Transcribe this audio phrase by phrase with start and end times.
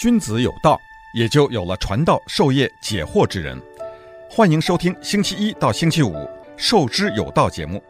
[0.00, 0.80] 君子有道，
[1.12, 3.60] 也就有了传道授业解惑之人。
[4.30, 6.14] 欢迎收听星期一到星期五
[6.56, 7.82] 《授之有道》节目，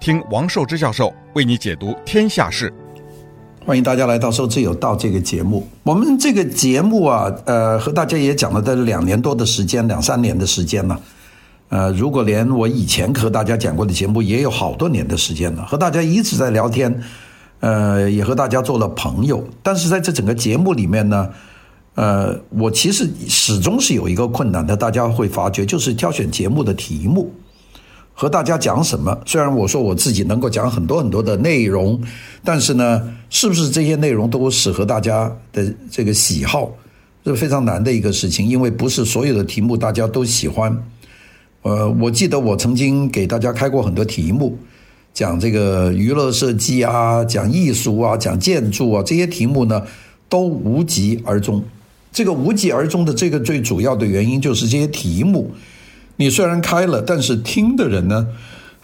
[0.00, 2.74] 听王寿之教授为你解读天下事。
[3.64, 5.64] 欢迎大家来到《授之有道》这个节目。
[5.84, 11.00] 我们这个节目啊，呃，和大家也讲了在两年多的时间，两三年的时间了。
[11.68, 17.00] 呃，如果连我以前和大家讲过的节目，也有好多年的时间了，和大家一直在聊天。
[17.64, 21.30] 呃，也和大家做了朋友，但是在这整个节目里面呢，
[21.94, 27.32] 呃，我其实始终是有一个困难的，大家会发觉，就是挑选节目的题目，
[28.12, 29.18] 和大家讲什么。
[29.24, 31.98] 虽然我说我自己能够讲很多很多的内容，
[32.44, 36.70] 但是呢，是不是这些内容都适合大家的这个喜好，
[37.24, 40.76] 是非常难的一个事情，因为不是所有的题目大家都喜欢。
[41.62, 44.58] 呃，我记得我曾经给大家开过很多题目。
[45.14, 49.80] 讲这个娱乐设计啊，讲艺术啊，讲建筑啊，这些题目呢，
[50.28, 51.62] 都无疾而终。
[52.12, 55.52] 这个无疾而终的这个最主要的原因就是这些题目，
[56.16, 58.26] 你虽然开了，但是听的人呢，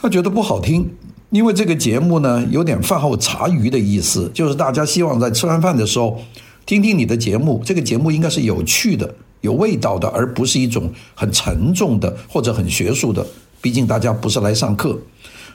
[0.01, 0.89] 他觉得不好听，
[1.31, 6.21] 因为这个节目呢，有点饭后茶余的意思，就是大家希望在吃完饭的时候
[6.65, 7.61] 听听你的节目。
[7.65, 13.27] 这个节目应该是有趣的、有味道的，而不是一种很沉重的或者很学术的。
[13.61, 14.97] 毕竟大家不是来上课。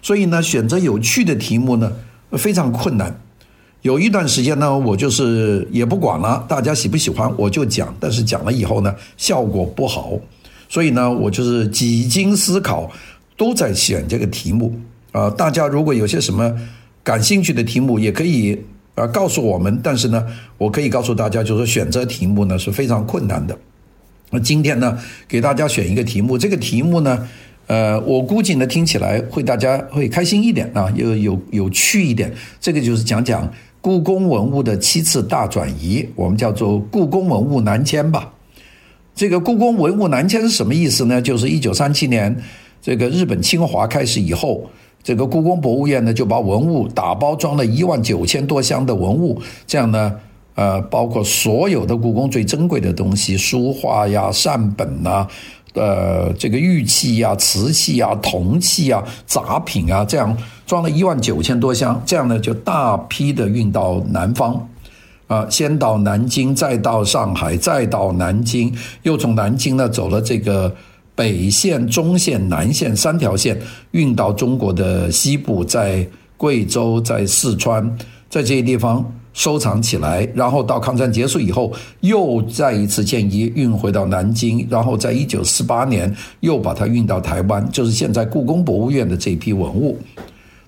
[0.05, 1.91] 所以呢，选择有趣的题目呢，
[2.33, 3.19] 非常困难。
[3.81, 7.91] 有一段时间呢，我就是也不管了，大家喜不喜欢我就讲。
[7.99, 10.13] 但是讲了以后呢，效果不好。
[10.69, 12.87] 所以呢，我就是几经思考，
[13.35, 14.79] 都在选这个题目
[15.11, 15.27] 啊。
[15.31, 16.55] 大家如果有些什么
[17.03, 18.55] 感兴趣的题目，也可以
[18.93, 19.79] 啊告诉我们。
[19.81, 20.23] 但是呢，
[20.59, 23.57] 我可以告诉大家，就是选择题目呢是非常困难的。
[24.29, 27.27] 那今天呢，给大家选一个题目，这个题目呢。
[27.67, 32.31] 呃，我估计呢，听起来会大家会开心一点啊，又有有，有趣一点。
[32.59, 38.31] 这个就是讲讲故宫文物的七次大转移，我们叫做故宫文物南迁吧。
[39.15, 41.19] 这个故宫文物南迁是什么意思呢？
[41.21, 42.35] 就是一九三七年
[42.81, 44.69] 这个日本侵华开始以后，
[45.01, 50.13] 这个故宫博物院呢就把文物打包装了一万九千多箱的文物，这样呢，
[50.53, 55.27] 呃，包括所有的故宫最珍贵的东西，书画呀、善本呐。
[55.75, 64.69] 呃，这个玉器呀、瓷器呀、铜器呀、杂品啊，这样装了一万九千多箱，这样呢就大批的运到南方，
[65.27, 70.73] 啊、先到南京，再到上海，再到南京，又从南京呢走了这个
[71.13, 73.59] 北线、中线、南线三条线，
[73.91, 76.07] 运到中国的西部，在
[76.37, 77.85] 贵州、在四川，
[78.29, 79.05] 在这些地方。
[79.35, 89.99] 收藏起来，然后到抗战结束以后，又再一次迁移运回到南京，然后在一九四八年又把它运到台湾，就是现在故宫博物院的这批文物。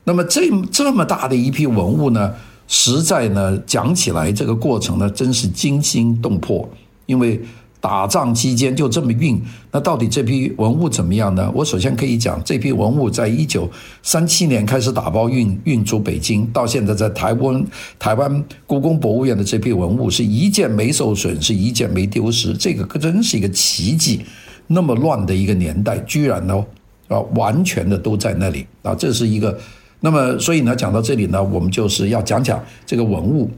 [0.04, 0.42] 那么这
[0.72, 2.32] 这么大的一批文物呢，
[2.68, 6.70] 实在呢讲起来这个过程呢，真是惊心动魄，
[7.08, 7.42] 因为。
[7.80, 9.40] 打仗期间就这么运，
[9.72, 11.50] 那到底这批文物怎么样呢？
[11.54, 13.70] 我首先可以讲，这批文物在一九
[14.02, 17.66] 三七年开始打包运运出北京，到现在在台湾
[18.00, 24.22] 台湾故宫博物院的这批文物是一件没受损，是一件没丢失，这个可真是一个奇迹。
[24.66, 26.66] 那么乱的一个年代，居然呢
[27.08, 29.58] 啊完全的都在那里啊，这是一个。
[30.00, 33.50] 那么所以呢，讲到这里呢，我们就是要讲讲这个文物。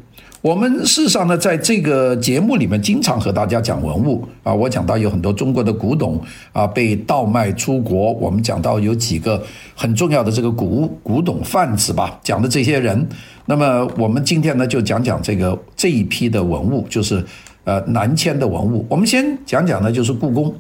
[0.42, 4.54] 我们事实上呢，在这个节目里面，经常和大家讲文物啊。
[4.54, 6.22] 我讲到有很多中国的古董
[6.54, 9.44] 啊被盗卖出国，我们讲到有几个
[9.76, 13.06] 很重要的这个古古董贩子吧，讲的这些人。
[13.46, 17.22] 那么我们今天呢，就讲讲这个这一批的文物，就是
[17.66, 18.86] 呃南迁的文物。
[18.88, 20.56] 我们先讲讲呢，就是故宫。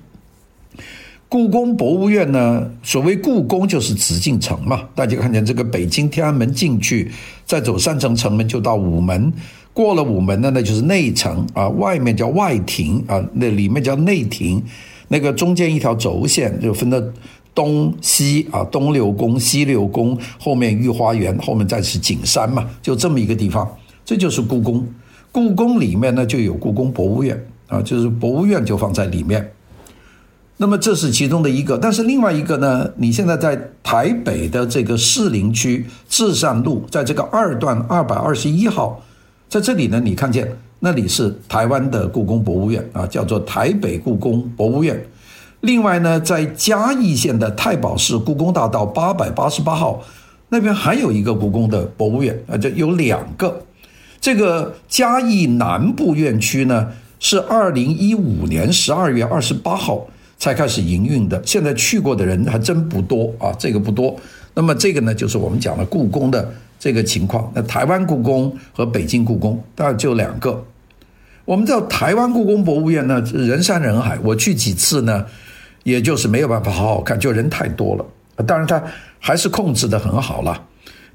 [1.30, 4.90] 故宫博物院呢，所谓故宫就是紫禁城嘛。
[4.96, 7.12] 大家看见这个北京天安门进去，
[7.46, 9.32] 再走三层城门就到午门。
[9.80, 14.62] 过了午门呢，那就是内城啊，外面叫外庭啊，那里面叫内庭。
[15.08, 17.14] 那个中间一条轴线就分的
[17.56, 23.66] 东西啊，东六宫、西六宫，后面御花园，后面再是景山嘛，就这么一个地方，
[24.04, 24.86] 这就是故宫。
[25.32, 29.50] 故宫里面呢就有故宫博物院啊，就是博物院就放在里面。
[30.58, 39.02] 那么这是其中的一个，但是另外一个呢，你现在在台北的这个士林区至善路，在这个二段二百二十一号。
[39.50, 40.48] 在这里呢，你看见
[40.80, 45.04] 那里是台湾的故宫博物院啊，叫做台北故宫博物院。
[45.62, 50.04] 另外呢，在嘉义县的太保市故宫大道八百八十八号
[50.50, 53.60] 那边还有一个故宫的博物院啊，这有两个。
[54.22, 56.88] 这个嘉义南部院区呢，
[57.20, 60.06] 是二零一五年十二月二十八号
[60.38, 64.16] 才开始营运的，现在去过的人还真不多啊，这个不多。
[64.54, 66.54] 那么这个呢，就是我们讲的故宫的。
[66.80, 70.66] 这个情况，那台湾故宫和北京故宫大概就两个。
[71.44, 75.26] 我们知道台湾故宫博物院呢，人山人海，我去几次呢，
[75.84, 78.06] 也就是没有办法好好看，就人太多了。
[78.44, 78.82] 当然，它
[79.20, 80.64] 还是控制得很好了，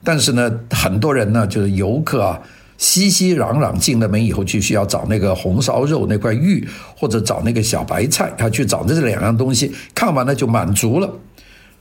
[0.03, 2.39] 但是呢，很多人呢，就是游客啊，
[2.77, 11.09] 熙熙攘攘进了门以后，就需要找那个红烧肉那块玉，或者找那个小白菜，他去找这两样东西，看完了就满足了。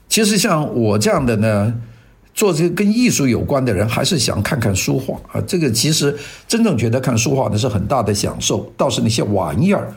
[0.08, 1.74] 其实像我这样的呢，
[2.34, 5.40] 做这个跟艺术有关的人，还是想看看书画啊。
[5.46, 6.14] 这个其实
[6.46, 9.94] 真正觉得看书画呢是很大的享受，倒是那些玩意儿，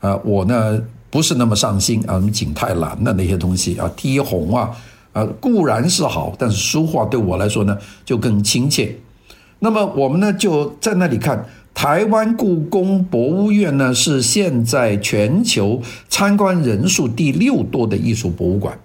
[0.00, 0.82] 啊，我呢。
[1.12, 4.70] 不是那么上心啊，什么景泰蓝的那些东西啊，贴红啊，
[5.12, 8.96] 啊固然是好，但是书画对我来说呢就更亲切。
[9.58, 18.80] 那么我们呢就在那里看，台湾故宫博物院呢是现在全球参观人数第六多的艺术博物馆。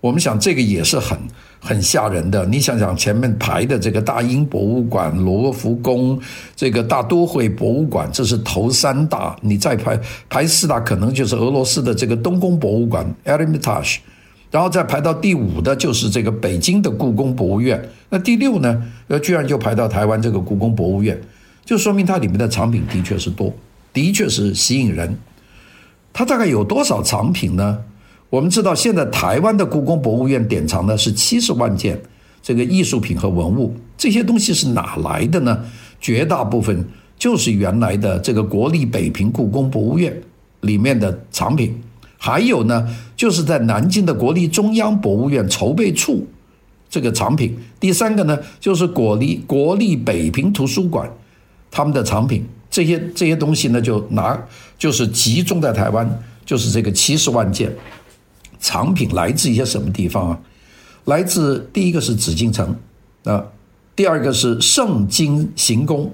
[0.00, 1.18] 我们想这个也是很
[1.64, 2.44] 很吓人的。
[2.44, 6.20] 你想想前面排的这个大英博物馆、罗浮宫、
[6.54, 9.34] 这个大都会博物馆，这是头三大。
[9.40, 13.96] 你再排排四大，可能就是俄罗斯的这个东宫博物馆 （Eremitage），
[14.50, 17.82] 然后再排到第五的，就是这个北京的故宫博物院。
[18.10, 18.82] 那第六呢？
[19.08, 21.18] 呃，居然就排到台湾这个故宫博物院，
[21.64, 23.52] 就说明它里面的藏品的确是多，
[23.92, 25.16] 的确是吸引人。
[26.12, 27.78] 它大概有多少藏品呢？
[28.34, 31.96] 我们知道，现在台湾的故宫博物院典藏的是七十万件
[32.42, 35.64] 这个艺术品和文物，这些东西是哪来的呢？
[36.00, 36.84] 绝大部分
[37.16, 40.12] 就是原来的这个国立北平故宫博物院
[40.62, 41.80] 里面的藏品，
[42.18, 42.84] 还有呢，
[43.14, 46.26] 就是在南京的国立中央博物院筹备处
[46.90, 47.56] 这个藏品。
[47.78, 51.08] 第三个呢，就是国立国立北平图书馆
[51.70, 54.36] 他们的藏品，这些这些东西呢，就拿
[54.76, 57.72] 就是集中在台湾，就是这个七十万件。
[58.64, 60.40] 藏品来自一些什么地方啊？
[61.04, 62.74] 来自第一个是紫禁城
[63.24, 63.44] 啊，
[63.94, 66.10] 第二个是盛京行宫，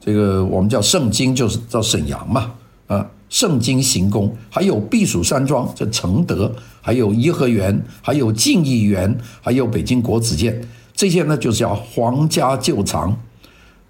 [0.00, 2.54] 这个我们叫盛京，就是叫沈阳嘛
[2.86, 3.06] 啊。
[3.28, 6.50] 盛京行宫，还有避暑山庄，这承德，
[6.80, 10.58] 还有颐和园，还有静义园，还有北京国子监，
[10.94, 13.14] 这些呢就是叫皇家旧藏。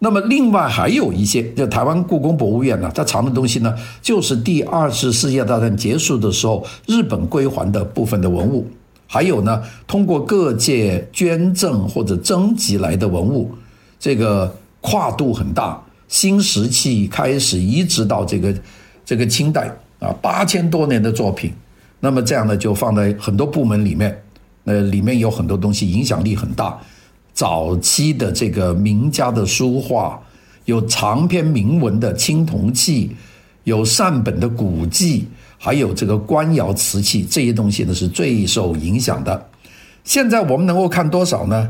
[0.05, 8.67] 那么另外还有一些，就台湾故宫博物院呢，它藏的东西呢，就是第二次世界大战结束的时候日本归还的部分的文物，
[9.07, 13.51] 还有呢，通过各界捐赠或者征集来的文物，
[13.99, 18.55] 这个跨度很大，新石器开始移植到这个
[19.07, 21.51] 这个清代啊，八千多年的作品，
[21.99, 24.23] 那么这样呢，就放在很多部门里面，
[24.65, 26.79] 那里面有很多东西影响力很大。
[27.35, 30.19] 早期的这个名家的书画，
[30.67, 33.11] 有长篇铭文的青铜器，
[33.65, 35.27] 有善本的古迹，
[35.59, 39.49] 还有这个官窑瓷器，这些东西呢是最受影响的。
[40.05, 41.69] 现在我们能够看多少呢？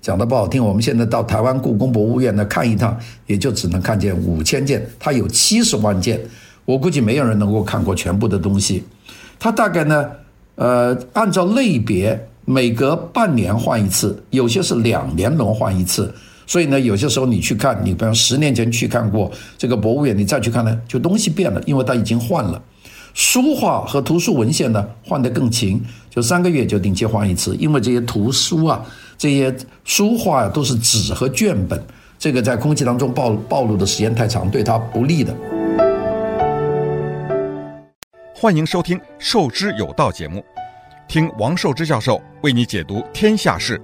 [0.00, 6.18] 讲得不好听，我们现在到台湾故宫博物院呢看一趟，也就只能看见五千件，它有七十万件，
[6.64, 8.82] 我估计没有人能够看过全部的东西。
[9.38, 10.10] 它大概呢，
[10.54, 12.28] 呃，按照类别。
[12.44, 16.12] 每隔半年换一次，有些是两年轮换一次，
[16.44, 22.60] 所以呢，有些时候你去看，你比方十年前去看过这个博物院，你再去看呢，就东西变了，因为它已经换了。
[23.14, 25.80] 书画和图书文献呢，换得更勤，
[26.10, 28.84] 就三个月就定期换一次，因为这些图书啊，
[29.16, 29.54] 这些
[29.84, 31.80] 书画啊，都是纸和绢本，
[32.18, 35.32] 这个在空气当中暴暴露的时间太长，对它不利的。
[38.34, 40.44] 欢迎收听《授之有道》节目。
[41.06, 43.80] 听王寿之教授为你解读天下事。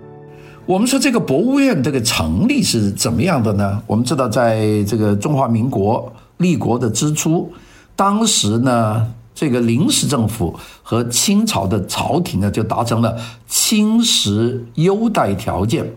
[0.66, 3.82] 我们说这个博物院这个成立是怎么样的呢？
[3.86, 7.50] 我们知道，在这个中华民国立国的之初，
[7.96, 15.90] 当时呢，这个临时政府和清朝的朝廷呢就达成了亲实优待条件，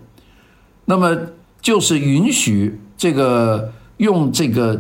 [0.86, 1.18] 那么
[1.62, 4.80] 就是允许这个用这个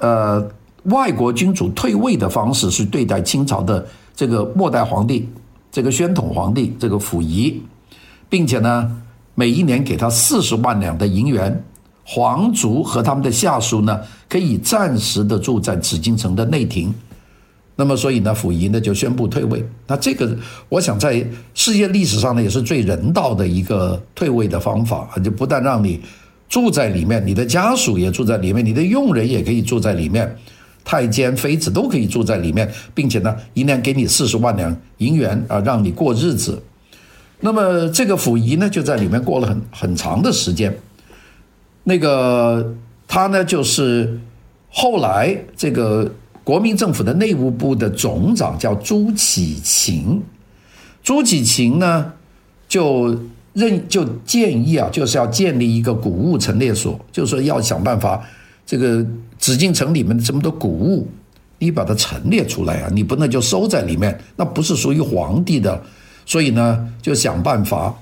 [0.00, 0.44] 呃
[0.84, 5.28] 外国君主退位的方式去对待清朝的这个末代皇帝。
[5.70, 7.62] 这个宣统皇帝这个溥仪，
[8.28, 8.90] 并且呢，
[9.34, 11.62] 每一年给他四十万两的银元，
[12.04, 16.92] 皇族和他们的下属呢，可以暂时的住在紫禁城的内廷。
[17.76, 19.64] 那么，所以呢，溥仪呢就宣布退位。
[19.86, 20.36] 那这个，
[20.68, 26.00] 我想在世界历史上呢，也是最人道的一个退位的方法，就不但让你
[26.48, 30.36] 住在里面，你的家属也住在里面，你的佣人也可以住在里面。
[30.88, 36.62] 太监、妃子都可以住在里面，并且呢，一年给你四十万两银元啊，让你过日子。
[37.40, 40.74] 那么这个溥仪呢，就在里面过了很很长的时间。
[41.84, 42.74] 那个
[43.06, 44.18] 他呢，就是
[44.70, 46.10] 后来这个
[46.42, 50.22] 国民政府的内务部的总长叫朱启晴。
[51.02, 52.10] 朱启晴呢，
[52.66, 53.14] 就
[53.52, 58.26] 认就建议啊，就是要建立一个古物陈列所，就是说要想办法。
[58.68, 59.02] 这个
[59.38, 61.08] 紫禁城里面的这么多古物，
[61.58, 65.82] 你把它陈列出来啊，你不能就收在里面，那不是属于皇帝的。
[66.26, 67.94] 所以呢，就想办法，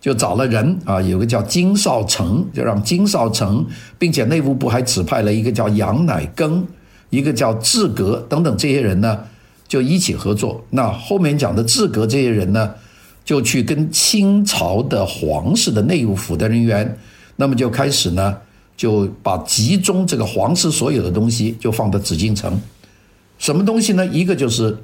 [0.00, 3.64] 就找了人啊，有个叫金少成，就让金少成，
[3.96, 6.60] 并且内务部还指派了一个叫杨乃庚，
[7.10, 9.20] 一个叫志格等等这些人呢，
[9.68, 10.60] 就一起合作。
[10.70, 12.74] 那后面讲的志格这些人呢，
[13.24, 16.98] 就去跟清朝的皇室的内务府的人员，
[17.36, 18.36] 那么就开始呢，
[18.76, 22.60] 就把集中这个皇室所有的东西就放到紫禁城。
[23.38, 24.06] 什么东西呢？
[24.06, 24.76] 一个就是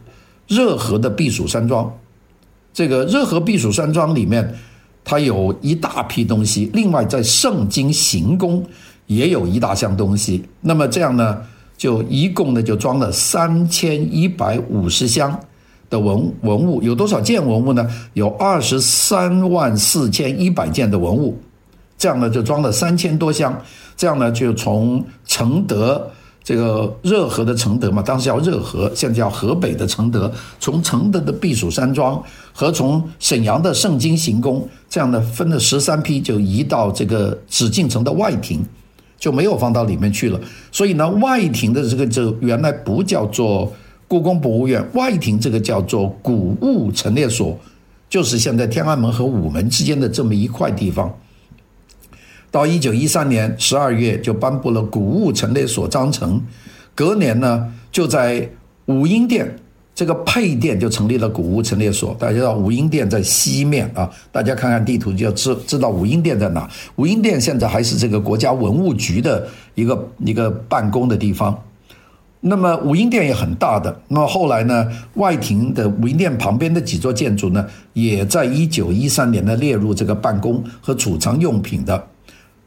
[0.47, 1.92] 热河的避暑山庄。
[2.73, 4.54] 这个热河避暑山庄里面，
[5.04, 6.71] 它有一大批东西。
[6.73, 8.64] 另外，在盛京行宫
[9.07, 10.45] 也有一大箱东西。
[10.61, 11.42] 那么这样呢，
[11.76, 15.40] 就一共呢就装了三千一百五十箱
[15.88, 16.83] 的文文物。
[16.83, 17.88] 有多少件文物呢？
[18.14, 21.40] 有二十三万四千一百件的文物。
[21.99, 23.61] 这样呢就装了三千多箱。
[23.97, 26.11] 这样呢就从承德。
[26.45, 30.33] 这个热河的承德嘛，当时叫热河，现在叫河北的承德。
[30.59, 32.23] 从承德的避暑山庄
[32.55, 38.64] 和从沈阳的盛京行宫，这样呢分了十三批，就移到这个紫禁城的外廷，
[39.19, 40.40] 就没有放到里面去了。
[40.73, 43.71] 所以呢，外廷的这个就原来不叫做
[44.07, 47.59] 故宫博物院，外廷这个叫做古物陈列所，
[48.09, 51.14] 就是现在天安门和午门之间的这么一块地方。
[52.50, 56.40] 到一九一三年十二月就颁布了古物陈列所章程，
[56.95, 58.49] 隔年呢就在
[58.87, 59.55] 武英殿
[59.95, 62.17] 这个配殿就成立了古物陈列所。
[62.19, 66.69] 大家知道武英殿在西面啊，大家看看地图就知知道武英殿在哪。
[66.97, 71.57] 武英殿现在还是这个国家文物局的一个一个办公的地方。
[72.40, 74.00] 那么武英殿也很大的。
[74.07, 82.07] 那么后来呢，外廷的武英殿旁边的几座建筑呢，也在一九一三年呢列入这个办公和储藏用品的。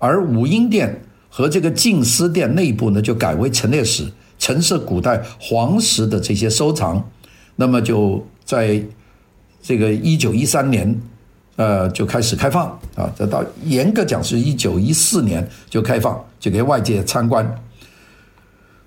[0.01, 4.03] 而武英殿和这个静思殿内部呢，就改为陈列室，
[4.39, 7.07] 陈设古代皇室的这些收藏。
[7.55, 8.83] 那么就在
[9.61, 10.99] 这个一九一三年，
[11.55, 13.07] 呃，就开始开放啊。
[13.15, 17.55] 这到严格讲是一九一四年就开放，就给外界参观。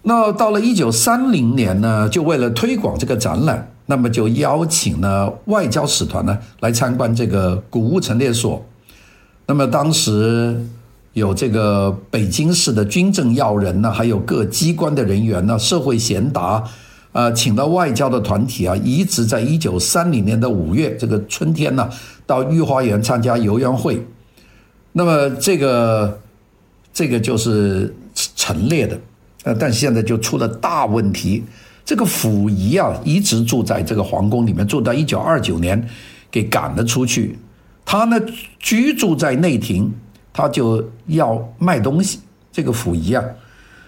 [0.02, 8.66] 那到了一九三零年呢，就为了推广这个展览，那么就邀请了外交使团呢来参观这个古物陈列所。
[9.46, 10.60] 那么当时。
[11.14, 16.62] 有这个北京市的军政要人呢，还有各机关的人员呢，社会贤达，
[17.12, 21.88] 呃，请到外交的团体啊，一直在一九三零年的五月这个春天呢，
[22.26, 24.04] 到御花园参加游园会。
[24.90, 26.20] 那么这个
[26.92, 27.94] 这个就是
[28.34, 28.98] 陈列的，
[29.44, 31.44] 呃，但现在就出了大问题，
[31.84, 35.88] 这个溥仪啊，一直住在这个皇宫里面，住到一九二九年，
[36.28, 37.38] 给赶了出去。
[37.84, 38.20] 他呢，
[38.58, 39.94] 居住在内廷。
[40.34, 42.18] 他就要卖东西，
[42.52, 43.24] 这个溥仪啊，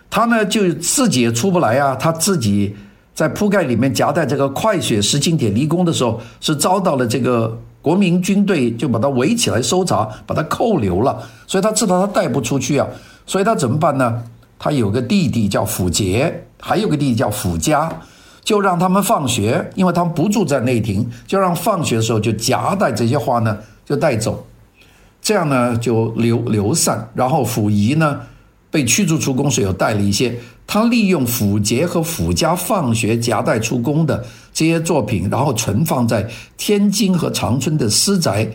[0.09, 2.75] 他呢就自己也出不来啊，他自己
[3.13, 12.87] 在铺盖里面夹带这个快雪时晴帖离宫的时候，是遭到了这个国民军队就把他围起来搜查，把他扣留了，所以他知道他带不出去啊，
[13.27, 14.23] 所以他怎么办呢？
[14.59, 17.93] 他有个弟弟叫溥杰，还有个弟弟叫溥嘉，
[18.43, 24.47] 就让他们放学，因为他们不住在内廷，就让放学的时候就夹带这些话呢就带走。
[25.27, 28.21] 这样呢，就流流散，然后溥仪呢
[28.71, 30.33] 被驱逐出宫，时有带了一些。
[30.69, 38.49] 他利用溥杰和溥嘉放学夹带出宫的这些作品，然后存放在天津和长春的私宅，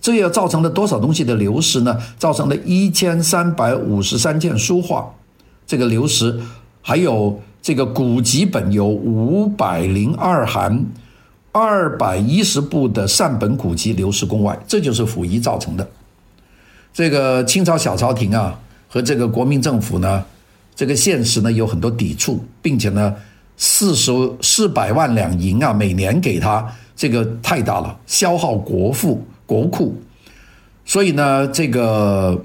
[0.00, 1.98] 这又造成了多少东西的流失呢？
[2.16, 5.12] 造成了一千三百五十三件书画
[5.66, 6.38] 这个流失，
[6.82, 10.86] 还有这个古籍本有五百零二函，
[11.50, 15.84] 二百一十部的善本古籍流失宫外，这就是溥仪造成的。
[16.92, 18.58] 这个清朝小朝廷啊，
[18.88, 20.24] 和这个国民政府呢，
[20.74, 23.14] 这个现实呢有很多抵触，并且呢，
[23.56, 29.96] 四十四百万两银啊，每年给他，这个太大了，消耗国库国库，
[30.84, 32.38] 所以呢，这个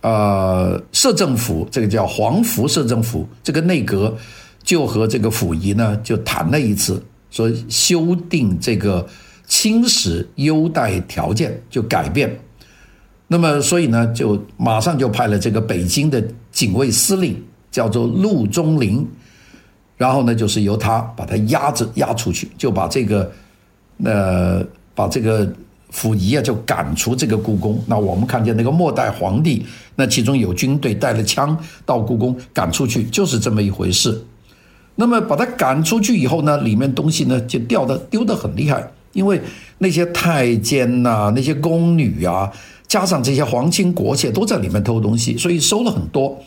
[0.00, 4.16] 呃，摄政府这个叫黄福摄政府这个内阁
[4.64, 9.06] 就和这个溥仪呢就谈了一次，说修订这个
[9.46, 12.36] 清史优待条件，就改变。
[13.32, 19.08] 那么，所以呢，就马上就派了这个北京的警卫司令，叫做陆中麟，
[19.96, 23.32] 然后呢，就是由他把他押着押出去，就把这个，
[24.04, 24.62] 呃，
[24.94, 25.50] 把这个
[25.90, 27.82] 溥仪啊，就赶出这个故宫。
[27.86, 29.64] 那我们看见那个末代皇帝，
[29.96, 34.22] 那其中有军队带了枪到故宫赶出去，就是这么一回事。
[34.94, 39.40] 那么把他赶出去以后呢，里面东西呢就掉的丢得很厉害，因为
[39.78, 42.52] 那些太监呐、那些宫女啊。
[42.92, 46.38] 加上这些皇亲国戚都在里面偷东西，所以收了很多。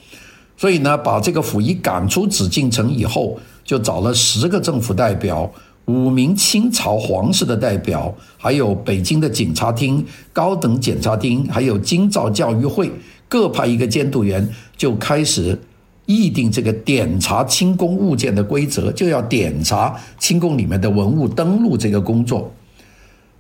[0.56, 5.52] 所以呢，把这个溥仪赶出紫禁城以后，就找了十个政府代表，
[5.86, 12.92] 五名清朝皇室的代表，还有北京的警察厅、高等检察厅，还有京兆教育会，
[13.28, 14.48] 各派一个监督员，
[14.78, 15.60] 就开始
[16.06, 22.54] 议定这个点查清宫物件的规则，就要点查清宫里面的文物登录这个工作。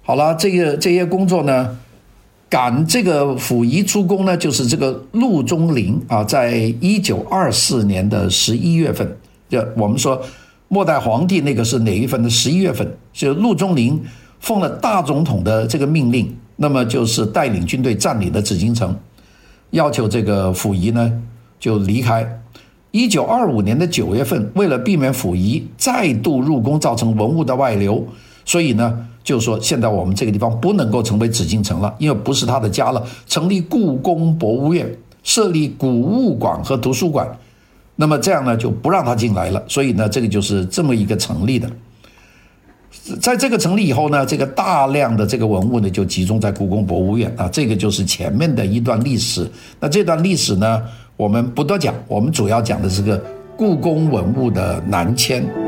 [0.01, 1.77] 好了，这个这些工作呢，
[2.55, 9.17] 赶这个溥仪出宫呢，就是这个陆中麟啊，在一九二四年的十一月份，
[9.49, 10.21] 就我们说。
[10.69, 12.29] 末代皇帝那个是哪一份的？
[12.29, 14.01] 十一月份，就陆中麟
[14.39, 18.97] 奉了大总统的这个命令，那么就是带领军队占领了紫禁城，
[19.71, 21.11] 要求这个溥仪呢
[21.59, 22.25] 就离开。
[22.91, 28.07] 一九二五年的九月份，为了避免溥仪再度入宫造成文物的外流，
[28.45, 34.87] 所以呢就是说现在我们这个地方不能够成为紫禁城了，因为不是他的家了，成立故宫博物院，
[35.23, 37.27] 设立古物馆和图书馆。
[37.95, 39.63] 那么这样呢，就不让他进来了。
[39.67, 41.69] 所以呢，这个就是这么一个成立的。
[43.21, 47.47] 在这个成立以后呢，这个大量的这个文物呢，就集中在故宫博物院啊。
[47.47, 49.49] 这个就是前面的一段历史。
[49.79, 50.81] 那这段历史呢，
[51.17, 53.23] 我们不多讲，我们主要讲的是个
[53.57, 55.64] 故宫文物的南迁。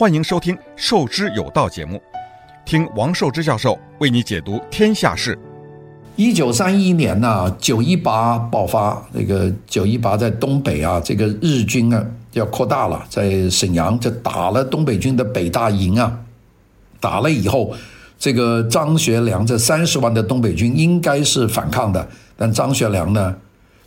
[0.00, 2.00] 欢迎收听《受之有道》节目，
[2.64, 5.38] 听王寿之教授为你解读天下事。
[6.16, 12.02] 一九三一年呐、啊，九一八爆发，那个九一八在东北啊，这个日军啊
[12.32, 16.18] 要扩大了，在沈阳就打了东北军的北大营啊，
[16.98, 17.74] 打了以后，
[18.18, 23.36] 这个张学良这三十万的东北军应该是反抗的，但张学良呢，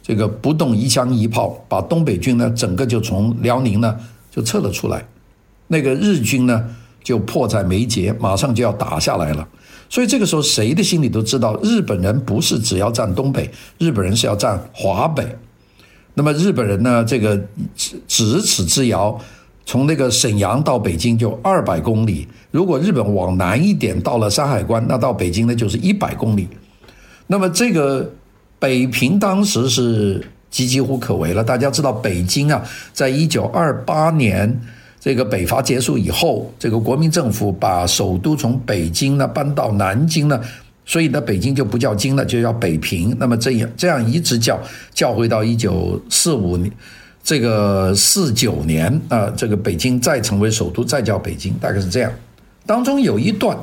[0.03, 3.97] 这个不动一枪一炮，把东北军呢整个就从辽宁呢
[4.29, 5.03] 就撤了出来，
[5.73, 6.63] 那个日军呢
[7.03, 9.45] 就迫在眉睫，马上就要打下来了。
[9.89, 13.49] 所以这个时候，谁的心里都知道，日本人不是只要占东北，
[13.79, 15.25] 日本人是要占华北。
[16.13, 17.35] 那么日本人呢，这个
[18.07, 19.19] 咫尺之遥，
[19.65, 22.27] 从那个沈阳到北京就二百公里。
[22.51, 26.47] 如果日本往南一点，到了山海关，那到北京呢就是一百公里。
[27.27, 28.09] 那么这个
[28.59, 30.19] 北平当时是
[30.51, 31.43] 岌岌乎可危了。
[31.43, 34.61] 大家知道，北京啊，在一九二八年。
[35.03, 40.39] 这个北伐结束以后，这个国民政府把首都从北京呢搬到南京呢，
[40.85, 43.13] 所以呢北京就不叫京了，就叫北平。
[43.19, 44.57] 那么这样这样一直叫
[44.93, 46.71] 叫回到一九四五年，
[47.21, 52.09] 这个四九年啊，这个北京再成为首都，再叫北京，大概是这样。
[52.65, 53.57] 当中有一段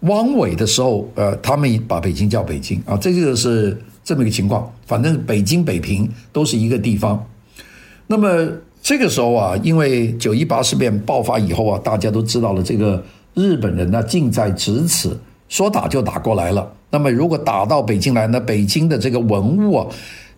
[0.00, 4.72] 汪伪的时候，呃，他们把北京叫北京啊，这个是这么一个情况。
[4.86, 7.22] 反正北京、北平都是一个地方。
[8.06, 8.48] 那么。
[8.86, 15.10] 这个时候啊，因为九一八事变爆发以后啊，大家都知道了，这个日本人呢近在咫尺，
[15.48, 16.72] 说打就打过来了。
[16.88, 19.86] 那么如果打到北京来呢，北京的这个文物啊，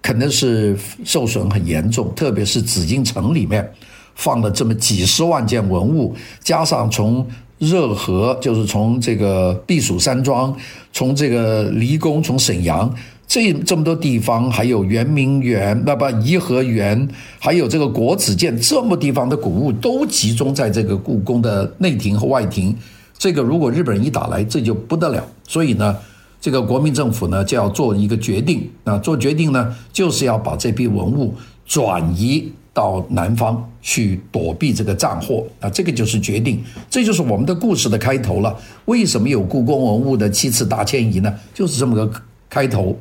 [0.01, 3.71] 肯定是受损很严重，特别是紫禁城里面
[4.15, 7.27] 放了这么几十万件文物，加上从
[7.59, 10.57] 热河，就是从这个避暑山庄，
[10.91, 12.91] 从这个离宫，从沈阳。
[13.29, 17.07] 这这么多地方，还有圆明园，那不颐和园，
[17.39, 22.75] 还有这个国子监，这么地方的古物都集中在这个故宫的内廷和外廷。
[23.19, 25.23] 这个如果日本人一打来，这就不得了。
[25.47, 25.95] 所以呢，
[26.41, 31.35] 这个国民政府呢就要做一个决定啊，做决定呢就是要把这批文物
[31.67, 38.57] 转移到南方去躲避这个战祸啊，这个就是决定，这就是我们的故事的开头了。
[38.87, 41.35] 为什么有故宫文物的七次大迁移呢？
[41.53, 42.11] 就是这么个
[42.49, 42.99] 开头。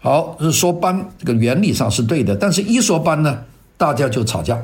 [0.00, 3.36] 好，是说搬这个原理上是对的，但是一说搬呢，
[3.76, 4.56] 大家就吵架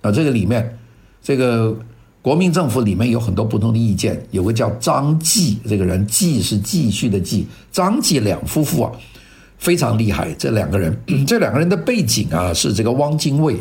[0.00, 0.10] 啊。
[0.10, 0.78] 这个里面，
[1.22, 1.76] 这个
[2.22, 4.18] 国民政府里面有很多不同的意见。
[4.30, 8.92] 有个叫张继这个人，继是继续的继，张继两夫妇啊，
[9.58, 10.32] 非常厉害。
[10.38, 10.98] 这两个人，
[11.28, 13.58] 这两个人的背景啊是这个汪精卫。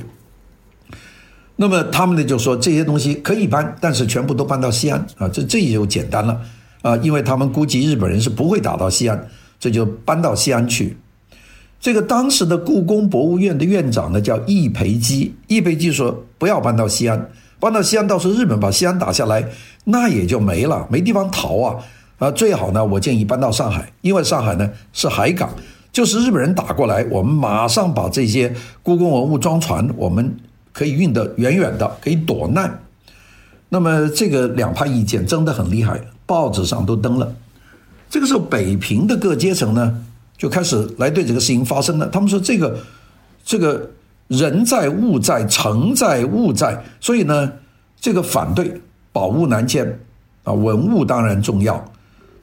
[1.58, 6.40] 那么他们呢就说这些东西可以搬，但是全部都搬到西安啊，这这也就简单了
[6.84, 9.28] 啊，因为他们估计日本人是不会打到西安，
[9.60, 10.96] 这就搬到西安去。
[11.88, 15.34] 这个当时的故宫博物院的院长呢，叫易培基。
[15.48, 17.30] 易培基说：“不要搬到西安，
[17.62, 19.42] 搬到西安，到时候日本把西安打下来，
[19.86, 21.78] 那也就没了，没地方逃啊！
[22.18, 25.50] 啊，最好呢，我建议搬到上海，因为上海呢是海港，
[25.94, 30.36] 就是日本人打过来，我们马上把这些故宫文物装船，我们
[30.74, 32.82] 可以运得远远的，可以躲难。
[33.70, 37.34] 那么这个两派意见争得很厉害，报纸上都登了。
[38.10, 40.04] 这个时候，北平的各阶层呢，
[40.38, 42.08] 就开始来对这个事情发声了。
[42.10, 42.78] 他们说：“这个，
[43.44, 43.90] 这个
[44.28, 47.52] 人在物在，城在物在，所以呢，
[48.00, 48.80] 这个反对
[49.12, 50.00] 宝物南迁
[50.44, 51.84] 啊，文物当然重要，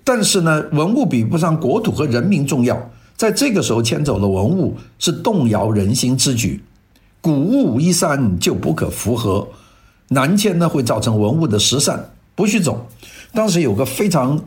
[0.02, 2.90] 但是呢，文物比不上国土和人民重要。
[3.16, 6.60] 在这个时候迁走了文物，是动摇人心之举。
[7.20, 9.46] 古物一删就不可复合，
[10.08, 12.86] 南迁呢会造成文物的失散，不许走。
[13.32, 14.38] 当时有个非常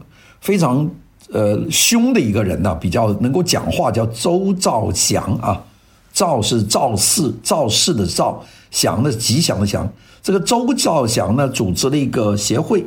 [0.41, 0.87] 非常
[1.31, 5.63] 呃凶的一个人呢、比较能够讲话，叫周兆祥啊。
[6.13, 9.87] 兆是赵氏，赵氏的兆，祥的吉祥的祥。
[10.23, 12.83] 这个周兆祥呢，组织了一个协会，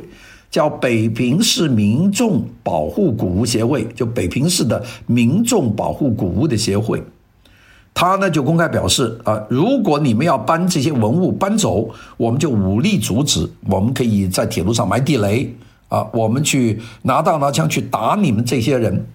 [0.49, 7.01] 叫北平市民众保护古物协会，就北平市的民众保护古物的协会。
[7.93, 13.49] 他呢就公开表示啊，如果你们要搬这些文物搬走，我们就武力阻止。
[13.69, 15.53] 我们可以在铁路上埋地雷
[15.91, 19.05] 啊，我们去拿刀拿枪去打你们这些人，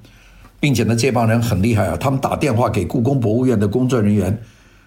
[0.61, 4.39] 并且呢，这帮人很厉害啊，他们打电话给故宫博物院的工作人员，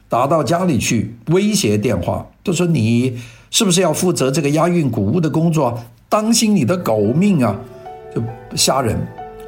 [0.07, 5.83] 打到家里去威胁电话，就说你是不是要负责这个押运古物的工作？
[6.07, 7.59] 当心你的狗命啊！
[8.13, 8.21] 就
[8.55, 8.95] 吓人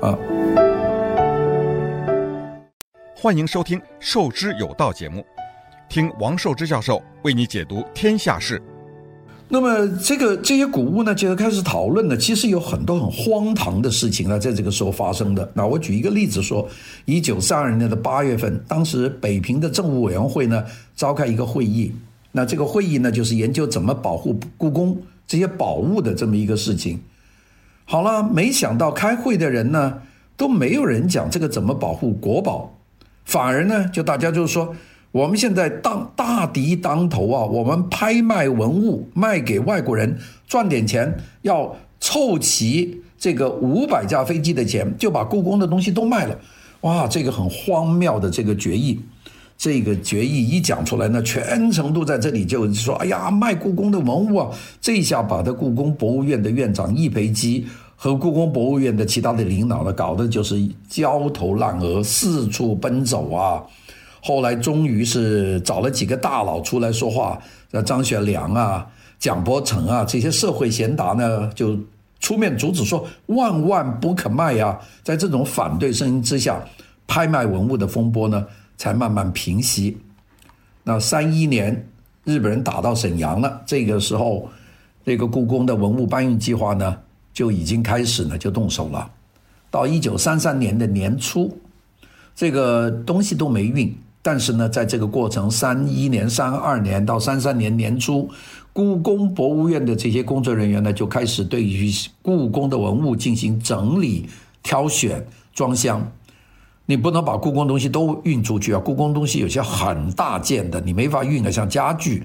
[0.02, 0.18] 啊！
[3.16, 5.24] 欢迎收听《受之有道》节目，
[5.88, 8.60] 听王寿之教授为你解读天下事。
[9.54, 12.16] 那么，这个这些古物呢，就要开始讨论呢。
[12.16, 15.52] 其实有很多很荒唐的事情呢，在这个时候发生的。
[15.54, 16.66] 那我举一个例子说，
[17.04, 20.64] 一九三二年的八月份，当时北平的政务委员会呢
[20.96, 21.92] 召开一个会议，
[22.32, 26.98] 那这个会议呢就是研究怎么保护故宫这些宝物的这么一个事情。
[27.84, 30.02] 好了，没想到开会的人呢
[30.38, 32.78] 都没有人讲这个怎么保护国宝。
[33.26, 34.74] 反而呢，就大家就是说，
[35.12, 46.38] 我们现在当大敌当头啊，我们拍卖文物卖给外国人赚点钱，要凑齐这个五百架飞机的钱，就把故宫的东西都卖了。
[46.82, 48.98] 哇，这个很荒谬的这个决议，
[49.58, 57.68] 这个决议一讲出来呢，全程都在这里就说，哎呀，卖故宫的文物啊，这一下把这故宫博物院的院长易培基。
[58.04, 60.58] 和故宫博物院的其他的领导呢，搞得就是
[60.90, 63.62] 焦头烂额，四处奔走啊。
[64.22, 71.76] 后来终于是找了几个大佬出来说话，像张学良啊、蒋伯成啊这些社会贤达呢，就
[72.20, 74.80] 出面阻止说万万不可卖呀。
[75.02, 76.64] 在这种反对声音之下，
[77.08, 78.46] 拍卖文物的风波呢
[78.78, 79.98] 才慢慢平息。
[80.84, 81.88] 那三一年，
[82.24, 84.48] 日本人打到沈阳了，这个时候，
[85.04, 86.96] 这个故宫的文物搬运计划呢，
[87.34, 89.10] 就已经开始呢，就动手了。
[89.72, 91.58] 到一九三三年的年初，
[92.36, 93.92] 这个东西都没运。
[94.22, 98.30] 但是呢，在这个过程，三一年、三二年到三三年年初，
[98.72, 104.28] 故宫博物院的这些工作人员呢，就开始对于故宫的文物进行整理、
[104.62, 106.06] 挑选、装箱。
[106.86, 108.80] 你不能把故宫东西都运出去啊！
[108.80, 111.52] 故宫东西有些很大件的，你没法运的。
[111.52, 112.24] 像家具，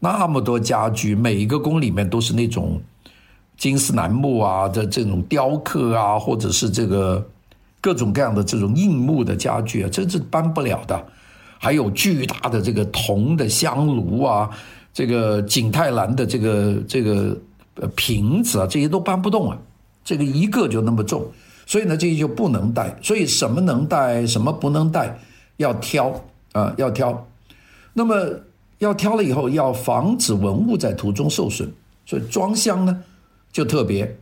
[0.00, 2.80] 那么多家具，每一个宫里面都是那种。
[3.56, 7.26] 金丝楠木啊的这种雕刻啊，或者是这个
[7.86, 11.06] 各种各样的这种硬木的家具啊，这是搬不了的。
[11.56, 14.50] 还有巨大的这个铜的香炉啊，
[14.92, 17.38] 这个景泰蓝的这个这个
[17.94, 19.56] 瓶子啊，这些都搬不动啊。
[20.04, 21.24] 这个一个就那么重，
[21.64, 22.92] 所以呢，这些就不能带。
[23.00, 25.16] 所以什么能带，什么不能带，
[25.58, 26.12] 要挑
[26.50, 27.24] 啊，要挑。
[27.92, 28.16] 那么
[28.78, 31.72] 要挑了以后，要防止文物在途中受损，
[32.04, 33.00] 所以装箱呢。
[33.52, 34.18] 就特别，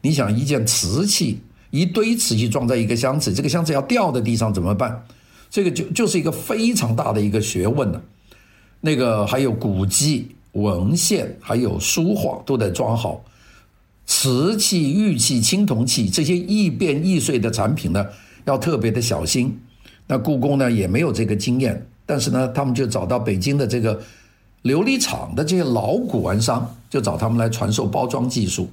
[0.00, 1.40] 你想一件瓷器，
[1.70, 5.04] 一堆瓷器装在一个箱子，这个箱子要掉在地上怎么办？
[5.50, 8.02] 这个就就是一个非常大的一个学问了。
[8.80, 13.24] 那个还有古籍、文献，还有书画都得装好。
[14.06, 18.06] 瓷器、玉器、青铜器这些易变易碎的产品呢，
[18.44, 19.58] 要特别的小心。
[20.06, 24.00] 那故宫呢也没有这个经验，但是呢，他们就找到北京的这个。
[24.62, 28.68] 琉璃厂的这些老古玩商就找他们来传授包装技术，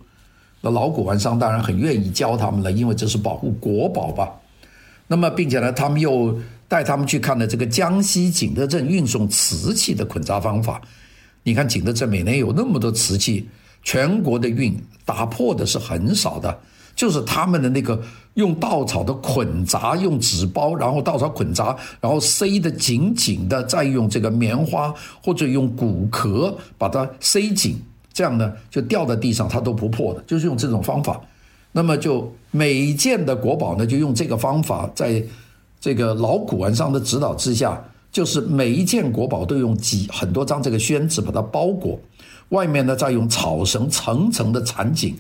[0.62, 4.32] 那老古玩商当然很愿意教他们了，因为这是保护国宝吧。
[5.08, 10.82] 那么，并且呢，他们又带他们去看了这个江西景德镇运送瓷器的捆扎方法。
[11.44, 13.48] 你看景德镇每年有那么多瓷器，
[13.84, 16.60] 全国的运打破的是很少的。
[16.94, 18.02] 就是他们的那个
[18.34, 24.92] 用稻草的捆扎，用纸包，然后稻草捆扎，然后塞得紧紧的，再用这个棉花
[25.24, 27.80] 或者用骨壳把它塞紧，
[28.18, 31.22] 这样呢就掉在地上它都不破的，就是用这种方法。
[31.72, 35.24] 那么就每一件的国宝呢，就用这个方法，在
[35.80, 37.80] 这个老古玩商的指导之下，
[38.12, 42.00] 就是每一件国宝都用几很多张这个宣纸把它包裹，
[42.50, 45.16] 外面呢再用草绳层层的缠紧。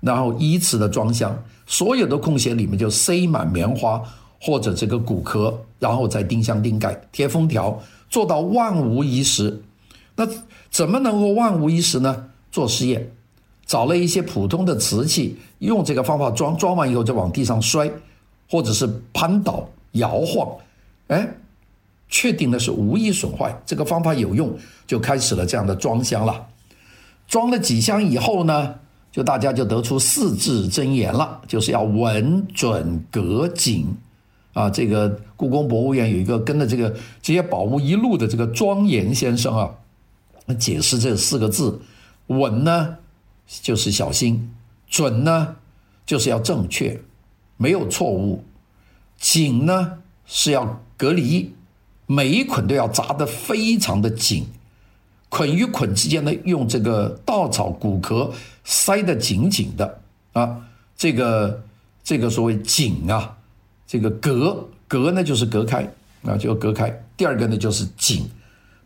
[0.00, 4.02] 然后依次的装箱，所有的空隙里面就塞满棉花
[4.40, 9.62] 或者这个骨壳，然后再钉箱钉盖、贴封条，做到万无一失。
[10.16, 10.26] 那
[10.68, 12.26] 怎么能够万无一失呢？
[12.50, 13.10] 做实验，
[13.66, 17.90] 找了一些普通的瓷器，用这个方法装，装完以后再往地上摔，
[18.48, 20.56] 或者是攀倒，摇晃，
[21.08, 21.28] 哎，
[22.08, 24.52] 确定的是无一损坏，这个方法有用，
[24.86, 26.46] 就开始了这样的装箱了。
[27.28, 28.74] 装了几箱以后呢，
[29.12, 33.86] 就大家就得出四字真言了，就是要稳准格谨
[34.52, 34.68] 啊。
[34.68, 39.70] 这个故宫博物院有一个跟着这个这些宝物一路的这个庄严先生啊，
[40.58, 41.80] 解释这四个字：
[42.30, 42.96] 稳呢
[43.46, 44.54] 就是小心，
[44.88, 45.56] 准呢
[46.06, 47.00] 就是要正确，
[47.56, 48.44] 没有错误；
[49.18, 51.52] 紧呢是要隔离，
[52.06, 54.46] 每一捆都要扎得非常的紧。
[55.28, 58.32] 捆与捆之间呢，用这个稻草骨壳
[58.64, 60.00] 塞得紧紧的
[60.32, 60.60] 啊，
[60.96, 61.62] 这个
[62.02, 63.36] 这个所谓紧啊，
[63.86, 65.88] 这个隔隔呢就是隔开
[66.24, 66.90] 啊，就隔开。
[67.16, 68.28] 第二个呢就是紧，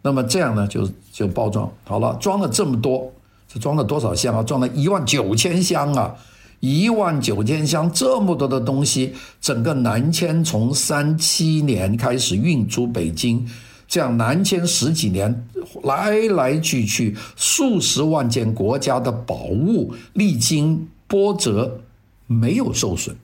[0.03, 3.11] 那么这样呢就就包装好了，装了这么多，
[3.61, 4.43] 装了多少箱啊？
[4.43, 6.15] 装了一万九千箱啊，
[6.61, 13.47] 一万九千箱这么多的东西，整个南迁从三七年开始运出北京。
[13.87, 15.47] 这样南迁十几年，
[15.85, 21.81] 来来去去数十万件国家的宝物，历经波折，
[22.27, 23.15] 没有受损，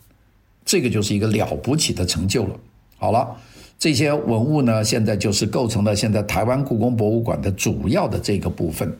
[0.64, 2.50] 这个就是一个了不起的成就了。
[2.98, 3.34] 好了，
[3.78, 8.96] 这些文物呢，现在就是构成了现在台湾故宫博物馆的主要的这个部分。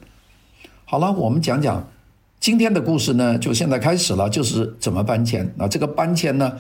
[0.91, 1.89] 好了，我们讲讲
[2.41, 5.49] 今天的故事呢，就现在开始了，就是怎么搬迁。
[5.57, 6.53] 那这个搬迁呢，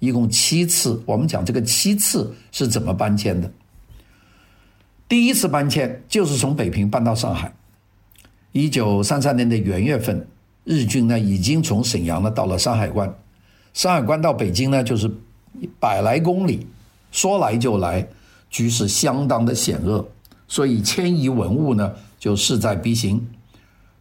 [0.00, 3.48] 一共七次，我们讲这个七次是怎么搬迁的。
[5.08, 7.54] 第一次搬迁就是从北平搬到上海。
[8.50, 10.26] 一九三三年的元月份，
[10.64, 13.14] 日军呢已经从沈阳呢到了山海关，
[13.72, 15.08] 山海关到北京呢就是
[15.78, 16.66] 百来公里，
[17.12, 18.04] 说来就来，
[18.50, 20.04] 局势相当的险恶，
[20.48, 23.24] 所以迁移文物呢就势在必行。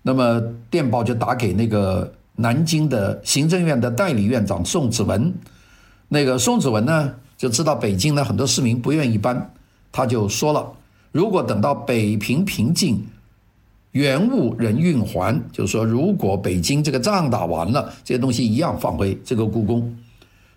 [0.07, 0.39] 那么
[0.69, 5.33] 电报就打给那个南京的行政院的代理院长宋子文，
[6.07, 9.51] 那个宋子文呢就知道北京呢很多市民不愿意搬，
[9.91, 10.71] 他就说了。
[11.11, 13.03] 如果等到北平平静，
[13.93, 19.91] 原物人运还，就是说，如果北京这个仗打完了，这些东西一样放回这个故宫，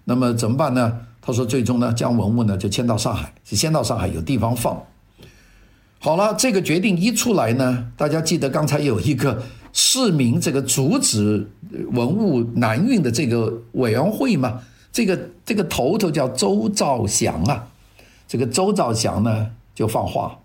[0.04, 0.92] 那么怎么办呢？
[1.22, 4.78] 他说，最终呢，将文物呢就迁到上海，就先到上海有地方放。
[6.00, 11.46] 好了，这个决定一出来呢，大家记得刚才有一个市民这个阻止
[11.90, 14.60] 文物南运的这个委员会嘛，
[14.92, 17.66] 这个这个头头叫周兆祥啊，
[18.28, 20.38] 这个周兆祥呢就放话。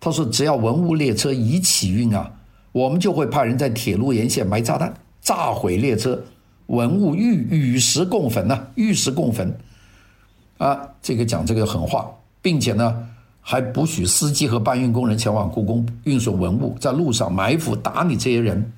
[0.00, 2.30] 他说：“只要文物列车一起运啊，
[2.72, 6.22] 我们就会派人在铁路沿线埋炸弹，炸毁列车，
[6.66, 9.58] 文物与与石共焚呐，与石共焚。
[10.58, 12.10] 啊，这个讲这个狠话，
[12.42, 13.08] 并且呢，
[13.46, 18.72] 还不许司机和搬运工人前往故宫运送文物，在路上埋伏打你这些人。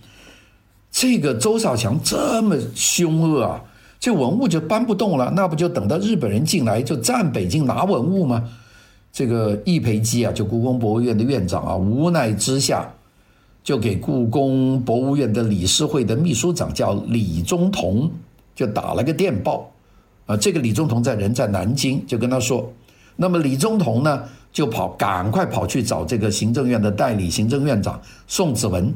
[0.91, 3.63] 这个周少强这么凶恶啊，
[4.01, 8.43] 这文物就搬不动了，那不就等到日本人进来就占北京拿文物吗？”
[9.13, 12.93] 这个易培基啊，就故宫博物院的院长啊，无奈之下，
[13.63, 18.11] 就给故宫博物院的理事会的秘书长叫李宗同，
[18.55, 19.71] 就打了个电报，
[20.27, 22.71] 啊，这个李宗同在人在南京，就跟他说，
[23.17, 28.93] 那么李宗同呢，就跑赶快跑去找这个行政院的代理行政院长宋子文，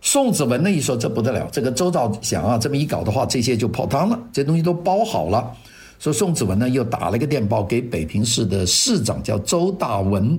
[0.00, 5.50] 宋子文呢一说这不得了，这个周兆祥啊这么一搞的话，这些就泡汤了，这东西都包好了。
[6.00, 10.38] 说宋子文呢，又打了一个电报给北平市的市长，叫周大文，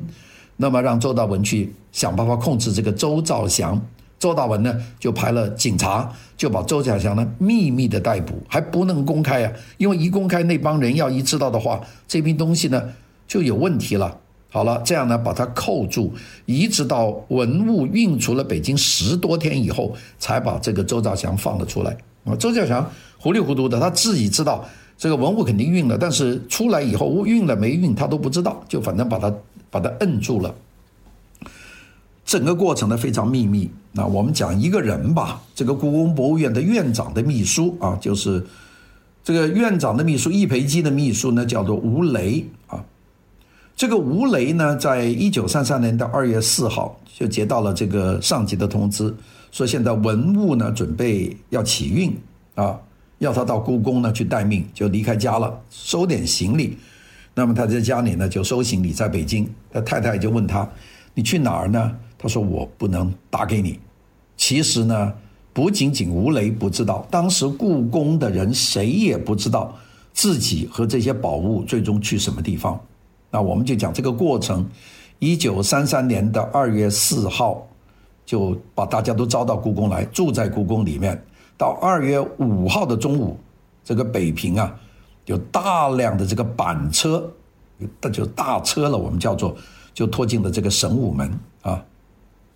[0.58, 3.82] 那么让周大文去想办法控制这个周兆祥。
[4.20, 12.82] 周大文呢，就派了警察，就把周兆祥呢秘密的逮捕，还不能公开啊，因为一公开，那帮人要一知道的话，这批东西呢
[13.28, 14.18] 就有问题了。
[14.50, 16.14] 好了，这样呢把它扣住，
[16.46, 21.98] 一直到文物运出了北京十多天以后，才把这个周兆祥放了出来。
[22.24, 24.64] 啊，周兆祥糊里糊涂的，他自己知道。
[24.98, 29.34] 这个文物肯定运了，但是出来以后运了没运，他都不知道，就反正把他
[29.70, 30.56] 把他摁住了。
[32.24, 33.70] 整个过程呢非常秘密。
[33.92, 38.42] 那我们讲一个人吧，这个故宫博物院的院长的秘书啊，就是
[39.22, 42.82] 这个院长的秘书易培基的秘书呢，叫做吴雷啊。
[43.76, 49.14] 这个吴雷呢，在一九三三年的二月四号就接到了这个上级的通知，
[49.52, 52.18] 说现在文物呢准备要起运
[52.56, 52.80] 啊。
[53.20, 56.78] 要他到故宫呢去待命，就离开家了，收点行李。
[57.34, 59.50] 那么他在家里呢就收行李，在北京。
[59.72, 60.70] 他太太就问他
[61.14, 63.80] ：“你去哪儿呢？”他说：“我不能打给你。”
[64.36, 65.14] 其实呢，
[65.54, 69.74] 不仅仅吴雷不知道，当时故宫的人谁也不知道
[70.14, 72.80] 自己和这些宝物最终去什么地方。
[73.30, 74.66] 那我们就讲这个过程：
[75.20, 77.68] 一九三三年的二月四号，
[78.26, 81.22] 就把大家都招到故宫来，住在故宫里面。
[81.58, 83.38] 到二月五号的中午，
[83.84, 84.74] 这个北平啊，
[85.26, 87.32] 有大量的这个板车，
[88.02, 89.56] 那就大车了，我们叫做
[89.94, 91.82] 就拖进了这个神武门啊，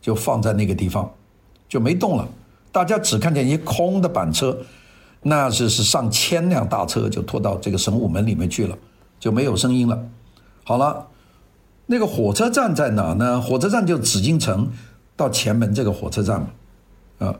[0.02, 1.10] 就放在那个地方，
[1.70, 2.28] 就没动了。
[2.72, 4.58] 大家只看见一空的板车，
[5.22, 8.78] 那是是上千辆大车就拖到这个神武门里面去了，
[9.20, 9.98] 就没有声音了。
[10.70, 11.08] 好了，
[11.88, 13.42] 那个火车站在哪呢？
[13.42, 14.72] 火车站就紫禁城
[15.16, 16.48] 到前门这个火车站嘛，
[17.18, 17.36] 啊。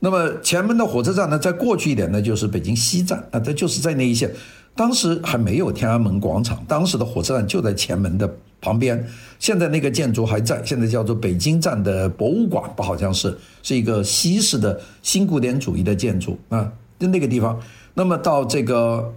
[0.00, 4.28] 那么前门的火车站呢，再过去一点呢，就是北京西站啊，它就是在那一线。
[4.74, 8.28] 当时还没有天安门广场，当时的火车站就在前门的
[8.60, 9.06] 旁边。
[9.38, 17.56] 现在那个建筑还在，现在叫做北京站的博物馆，吧好像是是一个西式的新古典主义的建筑啊，就那个地方。
[17.94, 19.14] 那么到这个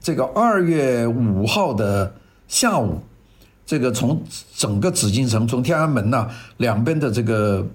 [0.00, 2.14] 这个二月五号的
[2.48, 2.98] 下午，
[3.66, 4.22] 这个从
[4.54, 6.28] 整个紫禁城，从天安门呐
[6.58, 7.66] 两边的这个。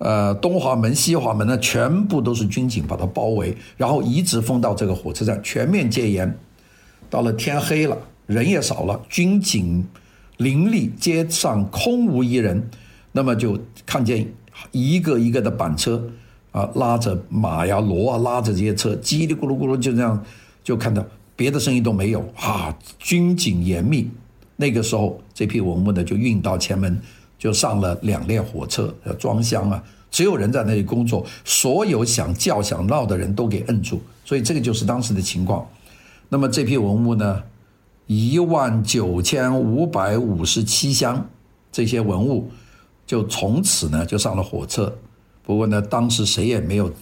[0.00, 6.32] 呃，东华门、西华门呢，全部都是军警把它包围，然后一直封到这个火车站，全面戒严。
[7.10, 9.84] 到了天黑了，人也少了，军警
[10.36, 12.70] 林立，街上空无一人。
[13.10, 14.24] 那么就看见
[14.70, 16.00] 一个一个的板车
[16.52, 20.24] 啊，拉着马呀、骡啊，拉着这些车，叽里咕噜咕噜就这样，
[20.62, 21.04] 就看到
[21.38, 24.10] 别的声音都没有啊，军警严密。
[24.56, 27.00] 那个时候，这批文物呢就运到前门。
[27.38, 29.80] 就上了两列火车，要装箱啊！
[30.10, 35.64] 只有人在那里工作，所有想叫想闹的人都给摁住，所以这个就是当时的情况。
[36.28, 37.40] 那么这批文物呢，
[38.08, 41.24] 一万九千五百五十七箱，
[41.70, 42.50] 这些文物
[43.06, 44.92] 就从此呢就上了火车。
[45.44, 46.92] 不过呢，当时谁也没有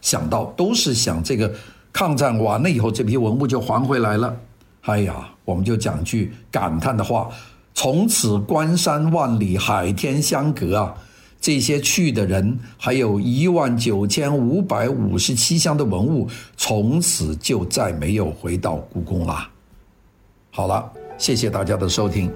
[0.00, 1.54] 想到，都是想这个
[1.94, 4.36] 抗战完了以后，这批文物就还回来了。
[4.82, 7.30] 哎呀，我们就讲句感叹的话。
[7.72, 10.94] 从此关山万里，海天相隔啊！
[11.40, 19.48] 这些去的人，还有一万九千五百五十七箱的文物，从此就再没有回到故宫了。
[20.50, 22.30] 好了，谢谢大家的收听。